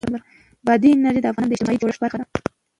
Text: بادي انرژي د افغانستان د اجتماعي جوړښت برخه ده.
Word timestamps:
بادي 0.65 0.89
انرژي 0.93 1.19
د 1.21 1.25
افغانستان 1.31 1.47
د 1.51 1.55
اجتماعي 1.55 1.79
جوړښت 1.81 2.01
برخه 2.03 2.17
ده. 2.19 2.25